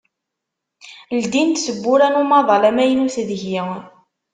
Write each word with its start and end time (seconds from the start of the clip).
ldint 1.21 1.61
tewwura 1.65 2.07
n 2.13 2.19
umaḍal 2.21 2.63
amaynut 2.69 3.15
deg-i. 3.29 3.57